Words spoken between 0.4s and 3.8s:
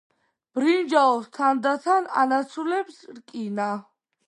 ბრინჯაოს თანდათან ანაცვლებს რკინა